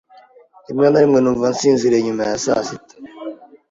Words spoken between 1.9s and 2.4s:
nyuma ya